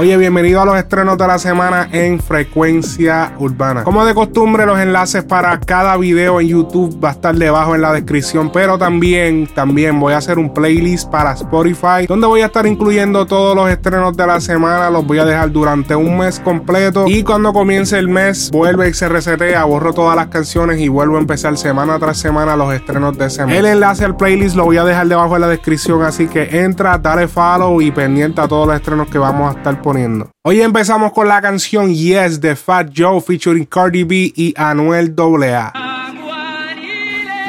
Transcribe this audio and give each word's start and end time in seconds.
Oye, 0.00 0.16
bienvenido 0.16 0.62
a 0.62 0.64
los 0.64 0.78
estrenos 0.78 1.18
de 1.18 1.26
la 1.26 1.38
semana 1.38 1.90
en 1.92 2.20
Frecuencia 2.20 3.34
Urbana. 3.38 3.84
Como 3.84 4.02
de 4.06 4.14
costumbre, 4.14 4.64
los 4.64 4.78
enlaces 4.78 5.24
para 5.24 5.60
cada 5.60 5.94
video 5.98 6.40
en 6.40 6.48
YouTube 6.48 6.98
va 7.04 7.10
a 7.10 7.12
estar 7.12 7.34
debajo 7.34 7.74
en 7.74 7.82
la 7.82 7.92
descripción, 7.92 8.50
pero 8.50 8.78
también, 8.78 9.46
también 9.48 10.00
voy 10.00 10.14
a 10.14 10.16
hacer 10.16 10.38
un 10.38 10.54
playlist 10.54 11.10
para 11.10 11.32
Spotify, 11.32 12.06
donde 12.08 12.26
voy 12.26 12.40
a 12.40 12.46
estar 12.46 12.66
incluyendo 12.66 13.26
todos 13.26 13.54
los 13.54 13.68
estrenos 13.68 14.16
de 14.16 14.26
la 14.26 14.40
semana, 14.40 14.88
los 14.88 15.06
voy 15.06 15.18
a 15.18 15.26
dejar 15.26 15.52
durante 15.52 15.94
un 15.94 16.16
mes 16.16 16.40
completo 16.40 17.04
y 17.06 17.22
cuando 17.22 17.52
comience 17.52 17.98
el 17.98 18.08
mes, 18.08 18.50
vuelve 18.50 18.88
y 18.88 18.94
se 18.94 19.06
resetea, 19.06 19.64
borro 19.64 19.92
todas 19.92 20.16
las 20.16 20.28
canciones 20.28 20.80
y 20.80 20.88
vuelvo 20.88 21.16
a 21.16 21.20
empezar 21.20 21.58
semana 21.58 21.98
tras 21.98 22.16
semana 22.16 22.56
los 22.56 22.72
estrenos 22.72 23.18
de 23.18 23.24
mes. 23.26 23.58
El 23.58 23.66
enlace 23.66 24.06
al 24.06 24.16
playlist 24.16 24.56
lo 24.56 24.64
voy 24.64 24.78
a 24.78 24.84
dejar 24.84 25.08
debajo 25.08 25.34
en 25.34 25.42
la 25.42 25.48
descripción, 25.48 26.02
así 26.04 26.26
que 26.26 26.62
entra, 26.62 26.96
dale 26.96 27.28
follow 27.28 27.82
y 27.82 27.90
pendiente 27.90 28.40
a 28.40 28.48
todos 28.48 28.66
los 28.66 28.76
estrenos 28.76 29.06
que 29.08 29.18
vamos 29.18 29.54
a 29.54 29.58
estar 29.58 29.82
poniendo 29.90 30.30
Hoy 30.44 30.60
empezamos 30.60 31.12
con 31.12 31.26
la 31.26 31.42
canción 31.42 31.92
Yes 31.92 32.40
de 32.40 32.54
Fat 32.54 32.92
Joe 32.96 33.20
featuring 33.20 33.64
Cardi 33.64 34.04
B 34.04 34.32
y 34.36 34.54
Anuel 34.56 35.12
AA. 35.18 35.72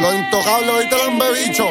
Lo 0.02 0.18
intocable 0.18 0.72
ahorita 0.72 0.98
lo 0.98 1.04
han 1.04 1.20
bebicho. 1.20 1.68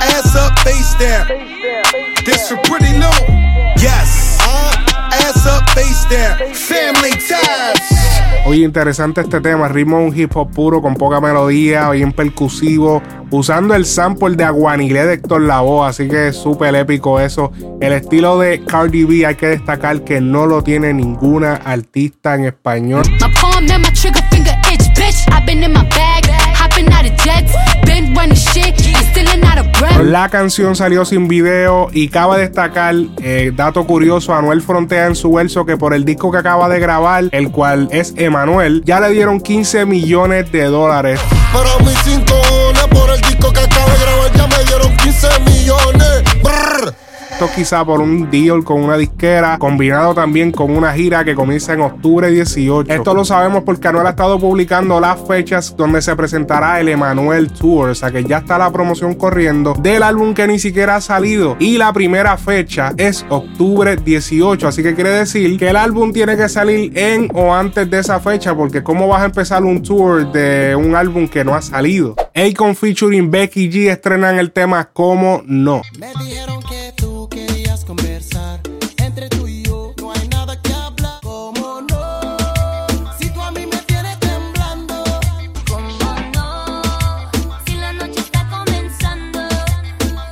Ass 0.00 0.34
up, 0.34 0.58
face 0.64 0.96
down. 0.98 1.28
This 2.24 2.48
for 2.48 2.58
pretty 2.62 2.98
new. 2.98 3.37
Oye, 8.46 8.64
interesante 8.64 9.20
este 9.20 9.40
tema, 9.40 9.68
ritmo 9.68 9.98
un 9.98 10.16
hip 10.16 10.34
hop 10.34 10.50
puro 10.50 10.80
con 10.80 10.94
poca 10.94 11.20
melodía, 11.20 11.90
bien 11.90 12.12
percusivo, 12.12 13.02
usando 13.30 13.74
el 13.74 13.84
sample 13.84 14.36
de 14.36 14.44
Aguanilé 14.44 15.04
de 15.04 15.14
Héctor 15.14 15.42
Lavoe, 15.42 15.86
así 15.86 16.08
que 16.08 16.28
es 16.28 16.36
súper 16.36 16.74
épico 16.74 17.20
eso. 17.20 17.52
El 17.80 17.92
estilo 17.92 18.38
de 18.38 18.64
Cardi 18.64 19.04
B 19.04 19.26
hay 19.26 19.34
que 19.34 19.48
destacar 19.48 20.02
que 20.02 20.20
no 20.20 20.46
lo 20.46 20.62
tiene 20.62 20.94
ninguna 20.94 21.56
artista 21.56 22.34
en 22.34 22.46
español. 22.46 23.02
La 30.02 30.28
canción 30.28 30.76
salió 30.76 31.04
sin 31.04 31.28
video 31.28 31.88
y 31.92 32.08
cabe 32.08 32.40
destacar, 32.40 32.94
eh, 33.22 33.52
dato 33.54 33.86
curioso, 33.86 34.34
Anuel 34.34 34.62
frontea 34.62 35.06
en 35.06 35.14
su 35.14 35.32
verso 35.32 35.66
que 35.66 35.76
por 35.76 35.94
el 35.94 36.04
disco 36.04 36.30
que 36.30 36.38
acaba 36.38 36.68
de 36.68 36.80
grabar, 36.80 37.24
el 37.32 37.50
cual 37.50 37.88
es 37.92 38.14
Emanuel, 38.16 38.82
ya 38.84 39.00
le 39.00 39.10
dieron 39.10 39.40
15 39.40 39.86
millones 39.86 40.50
de 40.52 40.64
dólares. 40.64 41.20
Para 41.52 41.78
mis 41.84 41.98
cinco 42.04 42.34
por 42.90 43.10
el 43.10 43.20
disco 43.20 43.52
que 43.52 43.60
acaba 43.60 43.92
de 43.92 43.98
grabar 43.98 44.32
ya 44.34 44.46
me 44.46 44.64
dieron 44.64 44.96
15 44.96 45.28
millones. 45.40 45.87
Esto 47.38 47.52
quizá 47.54 47.84
por 47.84 48.00
un 48.00 48.28
deal 48.32 48.64
con 48.64 48.82
una 48.82 48.96
disquera, 48.96 49.58
combinado 49.60 50.12
también 50.12 50.50
con 50.50 50.76
una 50.76 50.92
gira 50.92 51.24
que 51.24 51.36
comienza 51.36 51.72
en 51.72 51.82
octubre 51.82 52.32
18. 52.32 52.92
Esto 52.92 53.14
lo 53.14 53.24
sabemos 53.24 53.62
porque 53.62 53.86
Anuel 53.86 54.08
ha 54.08 54.10
estado 54.10 54.40
publicando 54.40 54.98
las 54.98 55.20
fechas 55.24 55.76
donde 55.76 56.02
se 56.02 56.16
presentará 56.16 56.80
el 56.80 56.88
Emanuel 56.88 57.52
Tour, 57.52 57.90
o 57.90 57.94
sea 57.94 58.10
que 58.10 58.24
ya 58.24 58.38
está 58.38 58.58
la 58.58 58.72
promoción 58.72 59.14
corriendo 59.14 59.74
del 59.74 60.02
álbum 60.02 60.34
que 60.34 60.48
ni 60.48 60.58
siquiera 60.58 60.96
ha 60.96 61.00
salido. 61.00 61.54
Y 61.60 61.78
la 61.78 61.92
primera 61.92 62.36
fecha 62.38 62.92
es 62.96 63.24
octubre 63.28 63.94
18, 63.94 64.66
así 64.66 64.82
que 64.82 64.96
quiere 64.96 65.10
decir 65.10 65.56
que 65.60 65.70
el 65.70 65.76
álbum 65.76 66.12
tiene 66.12 66.36
que 66.36 66.48
salir 66.48 66.90
en 66.98 67.30
o 67.34 67.54
antes 67.54 67.88
de 67.88 68.00
esa 68.00 68.18
fecha, 68.18 68.52
porque 68.56 68.82
¿cómo 68.82 69.06
vas 69.06 69.22
a 69.22 69.26
empezar 69.26 69.62
un 69.62 69.80
tour 69.80 70.32
de 70.32 70.74
un 70.74 70.96
álbum 70.96 71.28
que 71.28 71.44
no 71.44 71.54
ha 71.54 71.62
salido? 71.62 72.16
Akon 72.34 72.74
featuring 72.74 73.30
Becky 73.30 73.70
G 73.70 73.90
estrenan 73.92 74.40
el 74.40 74.50
tema 74.50 74.88
Como 74.92 75.42
No. 75.46 75.82
Me 76.00 76.08
dijeron 76.24 76.60
que 76.68 76.77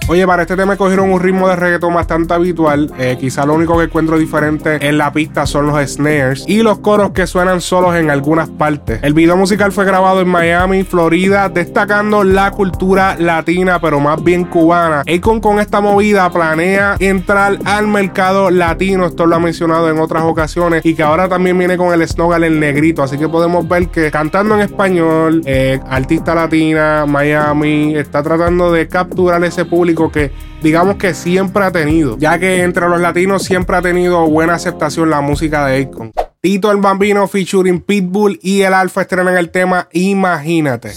Oye, 0.09 0.25
para 0.25 0.43
este 0.43 0.55
tema 0.55 0.77
cogieron 0.77 1.11
un 1.11 1.21
ritmo 1.21 1.49
de 1.49 1.56
reggaetón 1.56 1.93
bastante 1.93 2.33
habitual. 2.33 2.93
Eh, 2.97 3.17
quizá 3.19 3.44
lo 3.44 3.55
único 3.55 3.77
que 3.77 3.87
encuentro 3.87 4.17
diferente 4.17 4.78
en 4.87 4.99
la 4.99 5.12
pista 5.12 5.47
son 5.47 5.67
los 5.67 5.91
snares 5.91 6.44
y 6.47 6.62
los 6.62 6.78
coros 6.78 7.11
que 7.11 7.27
suenan 7.27 7.61
solos 7.61 7.97
en 7.97 8.09
algunas 8.09 8.49
partes. 8.49 9.00
El 9.03 9.15
video 9.15 9.37
musical 9.37 9.72
fue 9.72 9.84
grabado 9.84 10.21
en 10.21 10.28
Miami, 10.28 10.84
Florida, 10.84 11.49
destacando 11.49 12.22
la 12.22 12.53
cultura 12.53 13.16
latina, 13.19 13.81
pero 13.81 13.99
más 13.99 14.22
bien 14.22 14.45
cubana. 14.45 15.03
Akon 15.12 15.41
con 15.41 15.59
esta 15.59 15.81
movida 15.81 16.31
planea 16.31 16.95
entrar 17.00 17.59
al 17.65 17.89
mercado 17.89 18.53
latino. 18.53 19.06
Esto 19.06 19.27
lo 19.27 19.34
ha 19.34 19.41
mencionado 19.41 19.91
en 19.91 19.99
otras 19.99 20.22
ocasiones 20.22 20.87
y 20.87 20.95
que 20.95 21.03
ahora 21.03 21.28
también 21.28 21.59
viene 21.59 21.77
con 21.77 21.93
el 21.93 22.00
eslogan 22.00 22.45
El 22.45 22.61
Negrito. 22.61 23.03
Así 23.03 23.19
que 23.19 23.28
podemos 23.28 23.69
ver 23.69 23.89
que 23.89 24.12
cantando 24.12 24.55
en 24.55 24.61
español, 24.61 25.43
eh, 25.47 25.81
artista 25.91 26.33
latina, 26.33 27.06
Miami, 27.09 27.97
está 27.97 28.22
tratando 28.22 28.71
de 28.71 28.87
capturar 28.87 29.43
ese 29.43 29.65
público 29.65 29.96
que 30.12 30.31
digamos 30.62 30.97
que 30.97 31.15
siempre 31.15 31.65
ha 31.65 31.73
tenido, 31.73 32.17
ya 32.19 32.39
que 32.39 32.62
entre 32.62 32.89
los 32.89 33.01
latinos 33.01 33.43
siempre 33.43 33.77
ha 33.77 33.83
tenido 33.83 34.27
buena 34.27 34.55
aceptación 34.55 35.11
la 35.11 35.21
música 35.21 35.67
de 35.67 35.83
Akon. 35.83 36.12
Tito 36.41 36.71
el 36.71 36.77
Bambino 36.77 37.27
featuring 37.27 37.81
Pitbull 37.81 38.39
y 38.43 38.62
el 38.62 38.75
Alfa 38.75 39.03
estrenan 39.03 39.37
el 39.37 39.51
tema 39.51 39.89
Imagínate. 39.93 40.93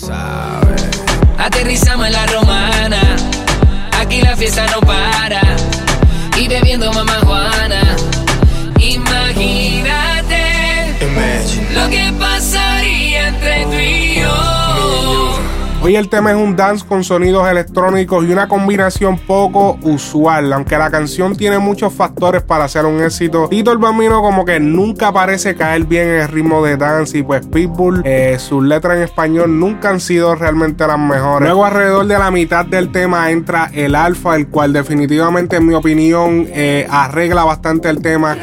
Aterrizamos 1.38 2.08
en 2.08 2.14
la 2.14 2.26
romana. 2.28 3.16
Aquí 4.00 4.22
la 4.22 4.36
fiesta 4.36 4.66
no 4.68 4.82
para. 4.82 5.42
Y 6.38 6.48
bebiendo 6.48 6.92
mamá 6.94 7.20
Hoy 15.90 15.96
el 15.96 16.08
tema 16.08 16.30
es 16.30 16.38
un 16.38 16.56
dance 16.56 16.86
con 16.86 17.04
sonidos 17.04 17.50
electrónicos 17.50 18.24
y 18.24 18.32
una 18.32 18.48
combinación 18.48 19.18
poco 19.18 19.80
usual. 19.82 20.54
Aunque 20.54 20.78
la 20.78 20.92
canción 20.92 21.36
tiene 21.36 21.58
muchos 21.58 21.92
factores 21.92 22.44
para 22.44 22.68
ser 22.68 22.86
un 22.86 23.02
éxito, 23.02 23.48
Tito 23.50 23.72
el 23.72 23.80
Bambino 23.80 24.22
como 24.22 24.46
que 24.46 24.60
nunca 24.60 25.12
parece 25.12 25.56
caer 25.56 25.86
bien 25.86 26.08
en 26.08 26.22
el 26.22 26.28
ritmo 26.28 26.64
de 26.64 26.78
dance 26.78 27.18
y 27.18 27.24
pues 27.24 27.44
Pitbull, 27.48 28.04
eh, 28.06 28.38
sus 28.38 28.64
letras 28.64 28.98
en 28.98 29.04
español 29.06 29.60
nunca 29.60 29.90
han 29.90 30.00
sido 30.00 30.36
realmente 30.36 30.86
las 30.86 31.00
mejores. 31.00 31.50
Luego 31.50 31.66
alrededor 31.66 32.06
de 32.06 32.20
la 32.20 32.30
mitad 32.30 32.68
del 32.68 32.92
tema 32.92 33.32
entra 33.32 33.72
el 33.74 33.96
alfa, 33.96 34.36
el 34.36 34.48
cual 34.48 34.72
definitivamente 34.72 35.56
en 35.56 35.66
mi 35.66 35.74
opinión 35.74 36.46
eh, 36.50 36.86
arregla 36.88 37.46
bastante 37.46 37.90
el 37.90 38.00
tema. 38.00 38.38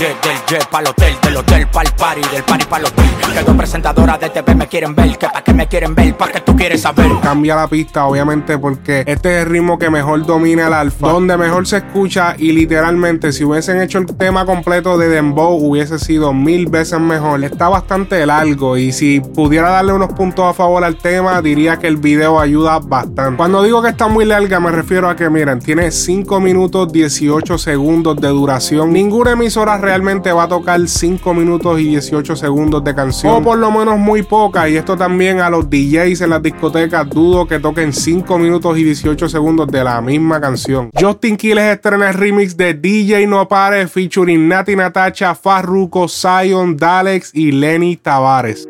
Jet, 0.00 0.16
del 0.22 0.38
jet 0.48 0.66
pa'l 0.70 0.86
hotel, 0.86 1.14
del 1.22 1.36
hotel 1.36 1.66
pa'l 1.68 1.88
party, 1.96 2.22
del 2.32 2.42
party 2.42 2.64
pa'l 2.64 2.84
hotel. 2.86 3.06
Que 3.34 3.44
dos 3.44 3.56
presentadoras 3.56 4.18
de 4.18 4.30
TV 4.30 4.54
me 4.54 4.66
quieren 4.66 4.94
ver, 4.94 5.18
que 5.18 5.28
pa' 5.28 5.42
que 5.42 5.52
me 5.52 5.68
quieren 5.68 5.94
ver, 5.94 6.16
pa' 6.16 6.28
que 6.28 6.40
tú 6.40 6.56
quieres 6.56 6.80
saber. 6.80 7.10
cambia 7.22 7.54
la 7.54 7.68
pista, 7.68 8.06
obviamente, 8.06 8.58
porque 8.58 9.04
este 9.06 9.36
es 9.36 9.44
el 9.44 9.50
ritmo 9.50 9.78
que 9.78 9.90
mejor 9.90 10.24
domina 10.24 10.68
el 10.68 10.72
alfa, 10.72 11.10
donde 11.10 11.36
mejor 11.36 11.66
se 11.66 11.78
escucha 11.78 12.34
y 12.38 12.52
literalmente 12.52 13.32
si 13.32 13.44
hubiesen 13.44 13.80
hecho 13.80 13.98
el 13.98 14.06
tema 14.06 14.46
completo 14.46 14.96
de 14.96 15.08
Dembow 15.08 15.56
hubiese 15.62 15.98
sido 15.98 16.32
mil 16.32 16.66
veces 16.66 16.98
mejor. 16.98 17.44
Está 17.44 17.68
bastante 17.68 18.24
largo 18.24 18.78
y 18.78 18.92
si 18.92 19.20
pudiera 19.20 19.68
darle 19.70 19.92
unos 19.92 20.12
puntos 20.14 20.46
a 20.46 20.54
favor 20.54 20.82
al 20.82 20.96
tema, 20.96 21.42
diría 21.42 21.78
que 21.78 21.86
el 21.86 21.98
video 21.98 22.40
ayuda 22.40 22.78
bastante. 22.78 23.36
Cuando 23.36 23.62
digo 23.62 23.82
que 23.82 23.90
está 23.90 24.08
muy 24.08 24.24
larga, 24.24 24.60
me 24.60 24.70
refiero 24.70 25.10
a 25.10 25.16
que, 25.16 25.28
miren, 25.28 25.60
tiene 25.60 25.90
5 25.90 26.40
minutos 26.40 26.90
18 26.90 27.58
segundos 27.58 28.16
de 28.16 28.28
duración. 28.28 28.92
Ninguna 28.92 29.32
emisora 29.32 29.76
realmente 29.90 30.30
va 30.30 30.44
a 30.44 30.48
tocar 30.48 30.80
5 30.86 31.34
minutos 31.34 31.80
y 31.80 31.88
18 31.88 32.36
segundos 32.36 32.84
de 32.84 32.94
canción, 32.94 33.34
o 33.34 33.42
por 33.42 33.58
lo 33.58 33.72
menos 33.72 33.98
muy 33.98 34.22
poca, 34.22 34.68
y 34.68 34.76
esto 34.76 34.96
también 34.96 35.40
a 35.40 35.50
los 35.50 35.68
DJs 35.68 36.20
en 36.20 36.30
las 36.30 36.40
discotecas 36.40 37.10
dudo 37.10 37.44
que 37.44 37.58
toquen 37.58 37.92
5 37.92 38.38
minutos 38.38 38.78
y 38.78 38.84
18 38.84 39.28
segundos 39.28 39.66
de 39.66 39.82
la 39.82 40.00
misma 40.00 40.40
canción. 40.40 40.90
Justin 40.96 41.36
Quiles 41.36 41.74
estrena 41.74 42.10
el 42.10 42.14
remix 42.14 42.56
de 42.56 42.74
DJ 42.74 43.26
No 43.26 43.48
Pare 43.48 43.88
featuring 43.88 44.46
Nati 44.46 44.76
Natacha, 44.76 45.34
Farruko, 45.34 46.06
Zion, 46.06 46.76
Dalex 46.76 47.34
y 47.34 47.50
Lenny 47.50 47.96
Tavares. 47.96 48.69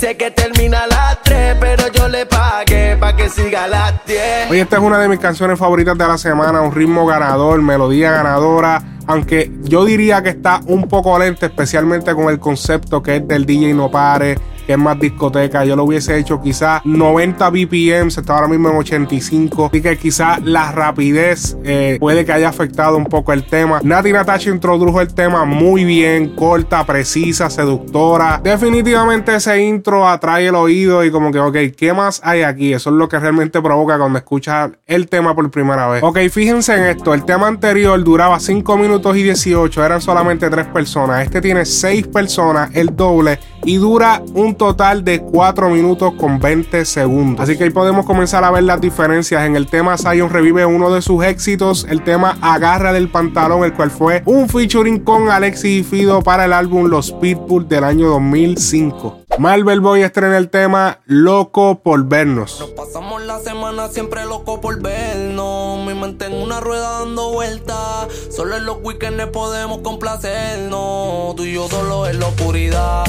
dice 0.00 0.16
que 0.16 0.30
termina 0.30 0.84
a 0.84 0.86
las 0.86 1.22
3, 1.24 1.56
pero 1.60 1.92
yo 1.92 2.08
le 2.08 2.24
pagué 2.24 2.96
pa' 2.96 3.14
que 3.14 3.28
siga 3.28 3.64
a 3.64 3.68
las 3.68 4.06
10. 4.06 4.50
Oye, 4.50 4.62
esta 4.62 4.76
es 4.76 4.82
una 4.82 4.98
de 4.98 5.08
mis 5.08 5.18
canciones 5.18 5.58
favoritas 5.58 5.98
de 5.98 6.08
la 6.08 6.16
semana, 6.16 6.62
un 6.62 6.72
ritmo 6.72 7.04
ganador, 7.04 7.60
melodía 7.60 8.10
ganadora. 8.10 8.82
Aunque 9.06 9.50
yo 9.62 9.84
diría 9.84 10.22
que 10.22 10.30
está 10.30 10.60
un 10.66 10.88
poco 10.88 11.18
lenta, 11.18 11.46
especialmente 11.46 12.14
con 12.14 12.30
el 12.30 12.38
concepto 12.38 13.02
que 13.02 13.16
es 13.16 13.28
del 13.28 13.44
DJ 13.44 13.74
no 13.74 13.90
pare, 13.90 14.38
que 14.70 14.74
es 14.74 14.78
más 14.78 15.00
discoteca. 15.00 15.64
Yo 15.64 15.74
lo 15.74 15.82
hubiese 15.82 16.16
hecho 16.16 16.40
quizás 16.40 16.80
90 16.84 17.50
BPM, 17.50 18.08
se 18.08 18.20
está 18.20 18.36
ahora 18.36 18.46
mismo 18.46 18.70
en 18.70 18.76
85. 18.76 19.66
Así 19.66 19.82
que 19.82 19.98
quizás 19.98 20.40
la 20.44 20.70
rapidez 20.70 21.56
eh, 21.64 21.96
puede 21.98 22.24
que 22.24 22.32
haya 22.32 22.50
afectado 22.50 22.96
un 22.96 23.06
poco 23.06 23.32
el 23.32 23.42
tema. 23.42 23.80
Nati 23.82 24.12
Natasha 24.12 24.50
introdujo 24.50 25.00
el 25.00 25.12
tema 25.12 25.44
muy 25.44 25.84
bien, 25.84 26.36
corta, 26.36 26.86
precisa, 26.86 27.50
seductora. 27.50 28.40
Definitivamente 28.44 29.34
ese 29.34 29.60
intro 29.60 29.89
atrae 30.08 30.48
el 30.48 30.54
oído 30.54 31.04
y 31.04 31.10
como 31.10 31.30
que, 31.30 31.38
ok, 31.38 31.56
¿qué 31.76 31.92
más 31.92 32.20
hay 32.24 32.42
aquí? 32.42 32.72
Eso 32.72 32.90
es 32.90 32.96
lo 32.96 33.08
que 33.08 33.18
realmente 33.18 33.60
provoca 33.60 33.98
cuando 33.98 34.18
escuchas 34.18 34.70
el 34.86 35.08
tema 35.08 35.34
por 35.34 35.50
primera 35.50 35.88
vez. 35.88 36.02
Ok, 36.02 36.18
fíjense 36.30 36.74
en 36.74 36.84
esto. 36.84 37.14
El 37.14 37.24
tema 37.24 37.46
anterior 37.46 38.02
duraba 38.02 38.38
5 38.40 38.76
minutos 38.76 39.16
y 39.16 39.22
18, 39.22 39.84
eran 39.84 40.00
solamente 40.00 40.48
3 40.48 40.66
personas. 40.68 41.24
Este 41.24 41.40
tiene 41.40 41.64
6 41.64 42.06
personas, 42.08 42.70
el 42.74 42.94
doble, 42.94 43.38
y 43.64 43.76
dura 43.76 44.22
un 44.34 44.54
total 44.54 45.04
de 45.04 45.20
4 45.20 45.70
minutos 45.70 46.14
con 46.14 46.38
20 46.38 46.84
segundos. 46.84 47.42
Así 47.42 47.56
que 47.56 47.64
ahí 47.64 47.70
podemos 47.70 48.06
comenzar 48.06 48.44
a 48.44 48.50
ver 48.50 48.64
las 48.64 48.80
diferencias. 48.80 49.44
En 49.44 49.56
el 49.56 49.66
tema 49.66 49.96
Zion 49.96 50.30
revive 50.30 50.64
uno 50.66 50.90
de 50.90 51.02
sus 51.02 51.24
éxitos, 51.24 51.86
el 51.88 52.02
tema 52.02 52.38
Agarra 52.40 52.92
del 52.92 53.08
Pantalón, 53.08 53.64
el 53.64 53.72
cual 53.72 53.90
fue 53.90 54.22
un 54.26 54.48
featuring 54.48 55.00
con 55.00 55.30
Alexis 55.30 55.80
y 55.80 55.84
Fido 55.84 56.22
para 56.22 56.44
el 56.44 56.52
álbum 56.52 56.86
Los 56.86 57.12
Pitbull 57.12 57.68
del 57.68 57.84
año 57.84 58.08
2005. 58.08 59.19
Marvel 59.40 59.80
Boy 59.80 60.02
estrena 60.02 60.36
el 60.36 60.50
tema 60.50 60.98
Loco 61.06 61.80
por 61.82 62.04
vernos. 62.04 62.60
Nos 62.60 62.68
pasamos 62.72 63.22
la 63.22 63.38
semana 63.38 63.88
siempre 63.88 64.26
loco 64.26 64.60
por 64.60 64.82
vernos. 64.82 65.78
Mi 65.86 65.94
mente 65.94 66.26
en 66.26 66.34
una 66.34 66.60
rueda 66.60 66.98
dando 66.98 67.32
vueltas. 67.32 68.08
Solo 68.30 68.58
en 68.58 68.66
los 68.66 68.76
weekends 68.82 69.28
podemos 69.28 69.78
complacernos. 69.78 71.34
Tú 71.36 71.44
y 71.44 71.54
yo 71.54 71.68
solo 71.68 72.06
en 72.06 72.20
la 72.20 72.26
oscuridad. 72.26 73.04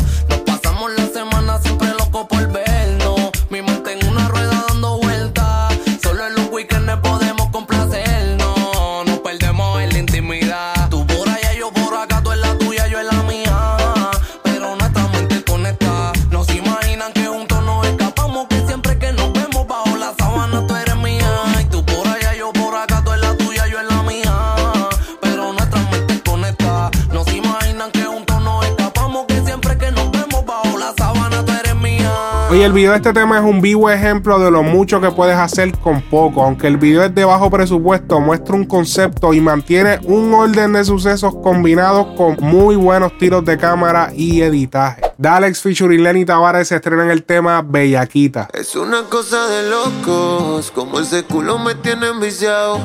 Oye, 32.62 32.68
el 32.68 32.74
video 32.74 32.92
de 32.92 32.98
este 32.98 33.12
tema 33.12 33.40
es 33.40 33.44
un 33.44 33.60
vivo 33.60 33.90
ejemplo 33.90 34.38
de 34.38 34.52
lo 34.52 34.62
mucho 34.62 35.02
que 35.02 35.10
puedes 35.10 35.36
hacer 35.36 35.76
con 35.80 36.00
poco. 36.00 36.44
Aunque 36.44 36.68
el 36.68 36.78
video 36.78 37.04
es 37.04 37.16
de 37.16 37.26
bajo 37.26 37.50
presupuesto, 37.50 38.20
muestra 38.20 38.54
un 38.54 38.66
concepto 38.66 39.34
y 39.34 39.42
mantiene 39.42 40.00
un 40.04 40.32
orden 40.32 40.74
de 40.74 40.86
sucesos 40.86 41.34
combinados 41.42 42.16
con 42.16 42.38
muy 42.40 42.76
buenos 42.76 43.18
tiros 43.18 43.44
de 43.46 43.58
cámara 43.58 44.12
y 44.16 44.44
editaje. 44.44 45.02
Dalex 45.18 45.60
featuring 45.60 46.04
Lenny 46.04 46.24
Tavares 46.24 46.68
se 46.68 46.76
estrena 46.76 47.06
en 47.06 47.10
el 47.10 47.24
tema 47.24 47.64
Bellaquita. 47.64 48.50
Es 48.54 48.76
una 48.76 49.06
cosa 49.06 49.48
de 49.48 49.68
locos, 49.68 50.70
como 50.70 51.00
ese 51.00 51.24
culo 51.24 51.58
me 51.58 51.74
tiene 51.74 52.10
enviciado. 52.10 52.80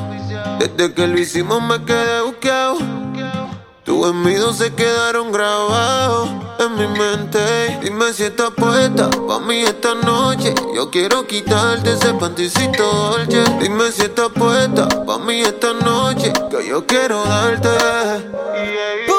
Desde 0.57 0.91
que 0.91 1.05
lo 1.05 1.19
hicimos 1.19 1.61
me 1.61 1.85
quedé 1.85 2.23
buqueado. 2.23 2.79
Tus 3.83 4.07
envidios 4.07 4.57
se 4.57 4.73
quedaron 4.73 5.31
grabados 5.31 6.46
en 6.59 6.75
mi 6.75 6.87
mente. 6.87 7.79
Dime 7.81 8.13
si 8.13 8.23
estás 8.23 8.51
puesta 8.51 9.09
pa' 9.09 9.39
mí 9.39 9.61
esta 9.61 9.95
noche. 9.95 10.53
Yo 10.75 10.89
quiero 10.89 11.25
quitarte 11.25 11.93
ese 11.93 12.13
panticito 12.13 12.83
dolce. 12.83 13.43
Dime 13.59 13.91
si 13.91 14.03
estás 14.03 14.29
puesta 14.29 14.87
pa' 15.05 15.17
mí 15.19 15.41
esta 15.41 15.73
noche. 15.73 16.33
Que 16.49 16.67
yo 16.67 16.85
quiero 16.85 17.23
darte. 17.25 19.16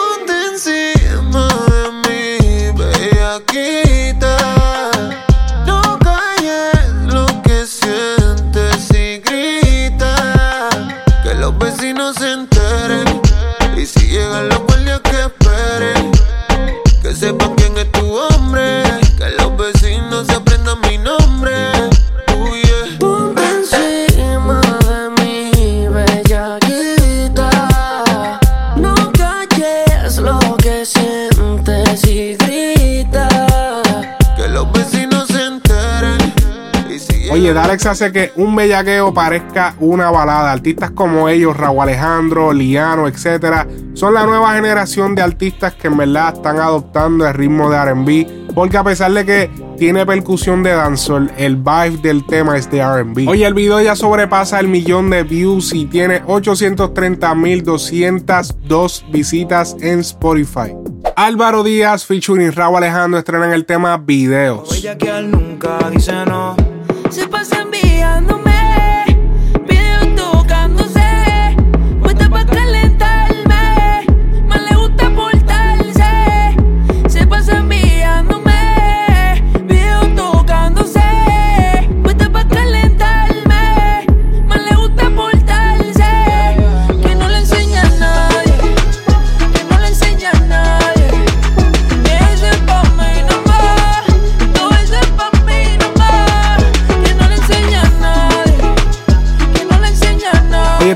Hace 37.86 38.12
que 38.12 38.32
un 38.36 38.54
bellaqueo 38.56 39.14
parezca 39.14 39.74
una 39.80 40.10
balada. 40.10 40.52
Artistas 40.52 40.90
como 40.90 41.28
ellos, 41.28 41.56
Raúl 41.56 41.82
Alejandro, 41.82 42.52
Liano, 42.52 43.08
etcétera, 43.08 43.66
son 43.94 44.14
la 44.14 44.26
nueva 44.26 44.54
generación 44.54 45.14
de 45.14 45.22
artistas 45.22 45.74
que 45.74 45.86
en 45.88 45.96
verdad 45.96 46.34
están 46.34 46.58
adoptando 46.58 47.26
el 47.26 47.34
ritmo 47.34 47.70
de 47.70 47.84
RB. 47.84 48.26
Porque 48.54 48.76
a 48.76 48.84
pesar 48.84 49.12
de 49.12 49.24
que 49.24 49.50
tiene 49.78 50.04
percusión 50.04 50.62
de 50.62 50.70
dancehall, 50.70 51.30
el 51.36 51.56
vibe 51.56 51.98
del 52.02 52.26
tema 52.26 52.56
es 52.56 52.70
de 52.70 52.84
RB. 52.84 53.28
Oye, 53.28 53.46
el 53.46 53.54
video 53.54 53.80
ya 53.80 53.94
sobrepasa 53.94 54.58
el 54.58 54.66
millón 54.68 55.10
de 55.10 55.22
views 55.22 55.72
y 55.72 55.86
tiene 55.86 56.22
830.202 56.24 59.12
visitas 59.12 59.76
en 59.80 60.00
Spotify. 60.00 60.74
Álvaro 61.16 61.62
Díaz 61.62 62.04
featuring 62.06 62.52
Raúl 62.52 62.78
Alejandro 62.78 63.18
estrenan 63.18 63.52
el 63.52 63.64
tema 63.64 63.96
Videos. 63.96 64.68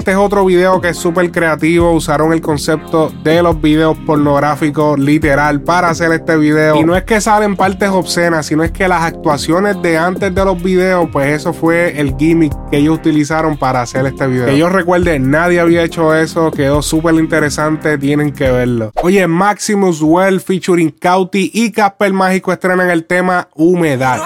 Este 0.02 0.11
es 0.11 0.16
otro 0.16 0.44
video 0.44 0.80
que 0.80 0.88
es 0.88 0.97
súper 0.97 1.30
creativo. 1.30 1.92
Usaron 1.92 2.32
el 2.32 2.40
concepto 2.40 3.12
de 3.23 3.40
los 3.40 3.62
videos 3.62 3.97
pornográficos 3.99 4.99
literal 4.99 5.61
para 5.61 5.90
hacer 5.90 6.11
este 6.11 6.37
video. 6.37 6.75
Y 6.75 6.82
no 6.82 6.97
es 6.97 7.04
que 7.04 7.21
salen 7.21 7.54
partes 7.54 7.88
obscenas, 7.88 8.47
sino 8.47 8.64
es 8.64 8.73
que 8.73 8.88
las 8.88 9.02
actuaciones 9.02 9.80
de 9.80 9.97
antes 9.97 10.35
de 10.35 10.44
los 10.44 10.61
videos, 10.61 11.09
pues 11.12 11.28
eso 11.28 11.52
fue 11.52 12.00
el 12.00 12.16
gimmick 12.18 12.52
que 12.68 12.78
ellos 12.78 12.99
utilizaron 12.99 13.56
para 13.56 13.80
hacer 13.80 14.04
este 14.06 14.26
video. 14.26 14.47
Que 14.47 14.59
yo 14.59 14.68
recuerde, 14.68 15.21
nadie 15.21 15.61
había 15.61 15.85
hecho 15.85 16.12
eso. 16.16 16.50
Quedó 16.50 16.82
súper 16.82 17.14
interesante. 17.14 17.97
Tienen 17.97 18.32
que 18.32 18.50
verlo. 18.50 18.90
Oye, 19.04 19.28
Maximus 19.28 20.02
Well 20.02 20.40
featuring 20.40 20.90
Cauti 20.90 21.52
y 21.54 21.71
Casper 21.71 22.12
Mágico 22.12 22.52
estrenan 22.52 22.90
el 22.90 23.04
tema 23.04 23.47
Humedad. 23.54 24.18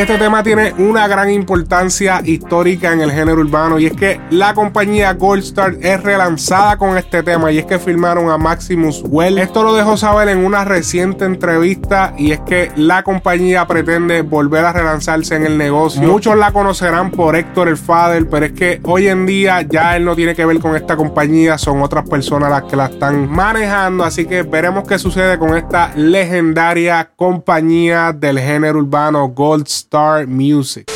Este 0.00 0.16
tema 0.16 0.42
tiene 0.42 0.72
una 0.78 1.06
gran 1.06 1.30
importancia 1.30 2.22
histórica 2.24 2.92
en 2.92 3.00
el 3.00 3.10
género 3.10 3.40
urbano 3.40 3.78
y 3.78 3.86
es 3.86 3.92
que 3.92 4.20
la 4.30 4.54
compañía 4.54 5.12
Goldstar 5.12 5.76
es 5.80 6.02
relanzada 6.02 6.76
con 6.76 6.96
este 6.96 7.22
tema 7.22 7.52
y 7.52 7.58
es 7.58 7.66
que 7.66 7.78
firmaron 7.78 8.30
a 8.30 8.38
Maximus 8.38 9.02
Well. 9.04 9.38
Esto 9.38 9.62
lo 9.62 9.74
dejó 9.74 9.96
saber 9.96 10.28
en 10.28 10.44
una 10.44 10.64
reciente 10.64 11.24
entrevista 11.24 12.14
y 12.16 12.30
es 12.30 12.40
que 12.40 12.70
la 12.76 13.02
compañía 13.02 13.66
pretende 13.66 14.22
volver 14.22 14.64
a 14.64 14.72
relanzarse 14.72 15.34
en 15.34 15.46
el 15.46 15.58
negocio. 15.58 16.02
Muchos 16.02 16.36
la 16.36 16.52
conocerán 16.52 17.10
por 17.10 17.34
Héctor 17.34 17.68
el 17.68 17.76
Father, 17.76 18.28
pero 18.28 18.46
es 18.46 18.52
que 18.52 18.80
hoy 18.84 19.08
en 19.08 19.26
día 19.26 19.62
ya 19.62 19.96
él 19.96 20.04
no 20.04 20.14
tiene 20.14 20.34
que 20.34 20.46
ver 20.46 20.58
con 20.60 20.76
esta 20.76 20.96
compañía, 20.96 21.58
son 21.58 21.82
otras 21.82 22.08
personas 22.08 22.50
las 22.50 22.62
que 22.64 22.76
la 22.76 22.86
están 22.86 23.28
manejando, 23.28 24.04
así 24.04 24.26
que 24.26 24.42
veremos 24.42 24.86
qué 24.86 24.98
sucede 24.98 25.38
con 25.38 25.56
esta 25.56 25.92
legendaria 25.96 27.10
compañía 27.16 28.12
del 28.12 28.38
género 28.38 28.78
urbano 28.78 29.28
Gold 29.28 29.81
Star 29.82 30.28
Music. 30.28 30.90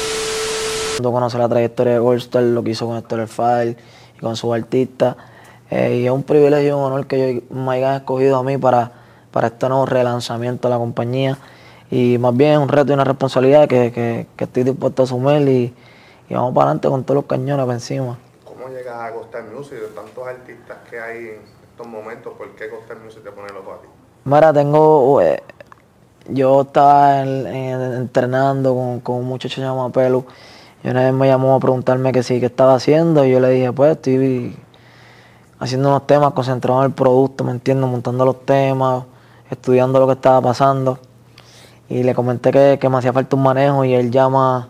Cuando 0.97 1.12
conoce 1.12 1.37
la 1.38 1.49
trayectoria 1.49 1.95
de 1.95 1.99
Gold 1.99 2.19
Star, 2.19 2.43
lo 2.45 2.62
que 2.62 2.71
hizo 2.71 2.87
con 2.87 2.97
Héctor 2.97 3.21
el 3.21 3.28
Father 3.28 3.76
y 4.16 4.21
con 4.21 4.37
sus 4.37 4.55
artistas, 4.55 5.16
eh, 5.71 5.99
y 6.02 6.07
es 6.07 6.12
un 6.12 6.23
privilegio 6.23 6.69
y 6.69 6.73
un 6.73 6.85
honor 6.85 7.07
que 7.07 7.43
me 7.50 7.73
hayan 7.73 7.97
escogido 7.97 8.37
a 8.37 8.45
mí 8.45 8.57
para, 8.57 8.93
para 9.33 9.49
este 9.49 9.69
nuevo 9.69 9.87
relanzamiento 9.87 10.69
de 10.69 10.75
la 10.75 10.78
compañía. 10.78 11.37
Y 11.90 12.16
más 12.19 12.37
bien 12.37 12.52
es 12.52 12.59
un 12.59 12.69
reto 12.69 12.93
y 12.93 12.95
una 12.95 13.05
responsabilidad 13.05 13.69
que, 13.69 13.93
que, 13.93 14.28
que 14.37 14.45
estoy 14.45 14.62
dispuesto 14.62 15.02
a 15.02 15.05
asumir 15.05 15.49
y, 15.49 15.75
y, 16.28 16.35
vamos 16.35 16.55
para 16.55 16.66
adelante 16.66 16.88
con 16.88 17.02
todos 17.05 17.16
los 17.16 17.25
cañones 17.26 17.66
para 17.66 17.75
encima. 17.75 18.19
¿Cómo 18.45 18.69
llegas 18.69 18.97
a 18.97 19.12
Costa 19.12 19.43
Music 19.52 19.78
de 19.78 19.88
tantos 19.88 20.26
artistas 20.26 20.76
que 20.88 21.00
hay 21.00 21.19
en 21.19 21.40
estos 21.71 21.87
momentos? 21.87 22.35
¿Por 22.38 22.55
qué 22.55 22.71
Costa 22.71 22.95
Music 23.05 23.23
te 23.25 23.33
pone 23.33 23.49
los 23.52 23.62
ojos 23.62 23.78
a 23.78 23.83
ti? 23.83 23.88
Mira, 24.25 24.52
tengo. 24.52 25.21
Eh, 25.21 25.43
yo 26.28 26.62
estaba 26.62 27.23
en, 27.23 27.47
en, 27.47 27.80
entrenando 27.95 29.00
con, 29.02 29.16
un 29.16 29.25
muchacho 29.25 29.61
llamado 29.61 29.90
Pelu 29.90 30.25
y 30.83 30.88
una 30.88 31.04
vez 31.04 31.12
me 31.12 31.26
llamó 31.26 31.54
a 31.54 31.61
preguntarme 31.61 32.12
que 32.12 32.23
sí, 32.23 32.40
qué 32.40 32.47
estaba 32.47 32.75
haciendo 32.75 33.25
y 33.25 33.30
yo 33.30 33.40
le 33.40 33.50
dije, 33.50 33.73
pues 33.73 33.92
estoy 33.92 34.56
haciendo 35.59 35.88
unos 35.88 36.06
temas 36.06 36.33
concentrados 36.33 36.85
en 36.85 36.90
el 36.90 36.95
producto, 36.95 37.45
¿me 37.45 37.52
entiendes? 37.52 37.88
Montando 37.90 38.25
los 38.25 38.45
temas, 38.45 39.04
estudiando 39.50 40.00
lo 40.00 40.06
que 40.06 40.14
estaba 40.14 40.40
pasando 40.40 40.99
y 41.88 42.02
le 42.02 42.14
comenté 42.14 42.50
que, 42.50 42.78
que, 42.80 42.88
me 42.88 42.99
hacía 42.99 43.12
falta 43.12 43.37
un 43.37 43.42
manejo 43.42 43.85
y 43.85 43.95
él 43.95 44.11
llama 44.11 44.68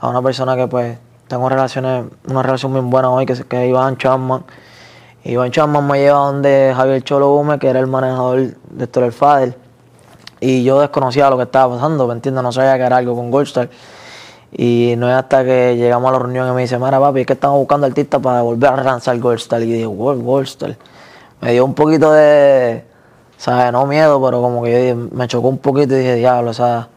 a 0.00 0.08
una 0.08 0.22
persona 0.22 0.56
que 0.56 0.66
pues 0.66 0.98
tengo 1.28 1.48
relaciones, 1.48 2.06
una 2.28 2.42
relación 2.42 2.72
muy 2.72 2.80
buena 2.80 3.10
hoy, 3.10 3.26
que, 3.26 3.34
que 3.34 3.64
es 3.64 3.70
Iván 3.70 3.96
Chapman. 3.96 4.44
Iván 5.24 5.50
Chapman 5.50 5.86
me 5.86 5.98
lleva 5.98 6.18
donde 6.18 6.72
Javier 6.74 7.02
Cholo 7.02 7.28
Gómez, 7.28 7.60
que 7.60 7.68
era 7.68 7.80
el 7.80 7.86
manejador 7.86 8.56
de 8.70 8.84
Héctor 8.84 9.04
el 9.04 9.12
Fader. 9.12 9.67
Y 10.40 10.62
yo 10.62 10.80
desconocía 10.80 11.28
lo 11.30 11.36
que 11.36 11.44
estaba 11.44 11.74
pasando, 11.74 12.06
¿me 12.06 12.14
entiendes? 12.14 12.42
No 12.42 12.52
sabía 12.52 12.76
que 12.76 12.84
era 12.84 12.96
algo 12.96 13.14
con 13.14 13.30
Goldstar. 13.30 13.68
Y 14.52 14.94
no 14.96 15.08
es 15.10 15.14
hasta 15.14 15.44
que 15.44 15.76
llegamos 15.76 16.08
a 16.08 16.12
la 16.12 16.18
reunión 16.20 16.48
y 16.48 16.52
me 16.52 16.62
dice, 16.62 16.78
mira 16.78 16.98
papi, 16.98 17.20
es 17.20 17.26
que 17.26 17.34
estamos 17.34 17.58
buscando 17.58 17.86
artistas 17.86 18.20
para 18.20 18.42
volver 18.42 18.70
a 18.70 18.76
relanzar 18.76 19.18
Goldstar. 19.18 19.62
Y 19.62 19.66
dije, 19.66 19.86
wow, 19.86 20.20
Goldstar. 20.22 20.76
Me 21.40 21.52
dio 21.52 21.64
un 21.64 21.74
poquito 21.74 22.12
de, 22.12 22.84
¿sabes? 23.36 23.72
No 23.72 23.86
miedo, 23.86 24.22
pero 24.24 24.40
como 24.40 24.62
que 24.62 24.94
me 24.94 25.28
chocó 25.28 25.48
un 25.48 25.58
poquito 25.58 25.94
y 25.94 25.98
dije, 25.98 26.14
diablo, 26.14 26.50
o 26.50 26.54
sea, 26.54 26.88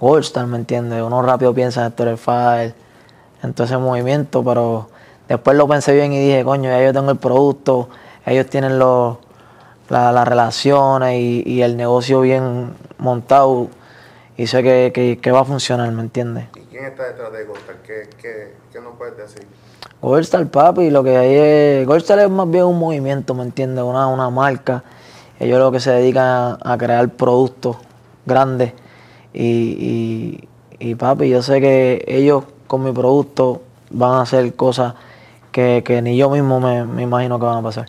Goldstar, 0.00 0.46
¿me 0.46 0.58
entiendes? 0.58 1.02
Uno 1.02 1.22
rápido 1.22 1.54
piensa 1.54 1.92
en 1.96 2.08
el 2.08 2.18
File, 2.18 2.74
en 3.42 3.54
todo 3.54 3.66
ese 3.66 3.78
movimiento, 3.78 4.44
pero 4.44 4.88
después 5.28 5.56
lo 5.56 5.68
pensé 5.68 5.94
bien 5.94 6.12
y 6.12 6.18
dije, 6.18 6.44
coño, 6.44 6.70
ya 6.70 6.82
yo 6.84 6.92
tengo 6.92 7.10
el 7.10 7.18
producto, 7.18 7.88
ellos 8.26 8.46
tienen 8.46 8.78
los, 8.78 9.16
la, 9.88 10.12
las 10.12 10.26
relaciones 10.26 11.14
y, 11.14 11.42
y, 11.46 11.62
el 11.62 11.76
negocio 11.76 12.20
bien 12.20 12.74
montado 12.98 13.68
y 14.36 14.46
sé 14.46 14.62
que, 14.62 14.92
que, 14.94 15.18
que 15.18 15.32
va 15.32 15.40
a 15.40 15.44
funcionar, 15.44 15.90
¿me 15.92 16.02
entiendes? 16.02 16.46
¿Y 16.56 16.60
quién 16.66 16.84
está 16.84 17.04
detrás 17.04 17.32
de 17.32 17.44
Goldstar? 17.44 17.76
¿Qué, 17.84 18.08
qué, 18.20 18.54
qué 18.72 18.80
nos 18.80 18.96
puedes 18.96 19.16
decir? 19.16 19.46
Goldstar, 20.00 20.46
papi, 20.46 20.90
lo 20.90 21.02
que 21.02 21.16
hay 21.16 21.34
es... 21.34 21.86
Goldstar 21.86 22.20
es 22.20 22.30
más 22.30 22.48
bien 22.48 22.64
un 22.64 22.78
movimiento, 22.78 23.34
¿me 23.34 23.42
entiendes? 23.42 23.82
Una, 23.82 24.06
una 24.06 24.30
marca 24.30 24.84
ellos 25.40 25.58
lo 25.58 25.70
que 25.70 25.80
se 25.80 25.92
dedican 25.92 26.24
a, 26.24 26.58
a 26.62 26.78
crear 26.78 27.08
productos 27.10 27.76
grandes 28.26 28.72
y, 29.32 29.44
y, 29.44 30.48
y, 30.78 30.94
papi, 30.94 31.28
yo 31.28 31.42
sé 31.42 31.60
que 31.60 32.04
ellos 32.08 32.44
con 32.66 32.82
mi 32.82 32.92
producto 32.92 33.62
van 33.90 34.14
a 34.14 34.22
hacer 34.22 34.54
cosas 34.54 34.94
que, 35.52 35.82
que 35.84 36.02
ni 36.02 36.16
yo 36.16 36.28
mismo 36.30 36.60
me, 36.60 36.84
me, 36.84 37.02
imagino 37.02 37.38
que 37.38 37.46
van 37.46 37.58
a 37.58 37.62
pasar. 37.62 37.86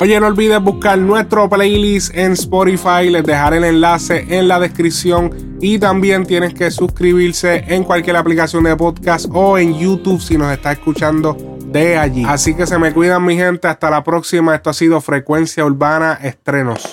Oye, 0.00 0.20
no 0.20 0.28
olvides 0.28 0.62
buscar 0.62 0.96
nuestro 0.96 1.48
playlist 1.48 2.14
en 2.14 2.32
Spotify, 2.32 3.10
les 3.10 3.24
dejaré 3.24 3.56
el 3.56 3.64
enlace 3.64 4.24
en 4.28 4.46
la 4.46 4.60
descripción 4.60 5.58
y 5.60 5.80
también 5.80 6.24
tienes 6.24 6.54
que 6.54 6.70
suscribirse 6.70 7.64
en 7.66 7.82
cualquier 7.82 8.14
aplicación 8.14 8.62
de 8.62 8.76
podcast 8.76 9.26
o 9.32 9.58
en 9.58 9.76
YouTube 9.76 10.20
si 10.20 10.38
nos 10.38 10.52
está 10.52 10.70
escuchando 10.70 11.36
de 11.66 11.98
allí. 11.98 12.24
Así 12.28 12.54
que 12.54 12.64
se 12.68 12.78
me 12.78 12.92
cuidan 12.92 13.24
mi 13.24 13.36
gente, 13.36 13.66
hasta 13.66 13.90
la 13.90 14.04
próxima. 14.04 14.54
Esto 14.54 14.70
ha 14.70 14.74
sido 14.74 15.00
Frecuencia 15.00 15.64
Urbana 15.64 16.16
Estrenos. 16.22 16.88